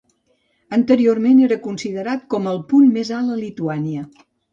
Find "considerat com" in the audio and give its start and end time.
1.67-2.47